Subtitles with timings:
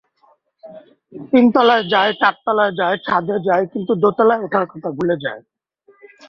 [1.31, 5.41] তিনতলায় যায়, চারতলায় যায়, ছাদে যায়, কিন্তু দোতলায় ওঠার কথা ভুলে যায়।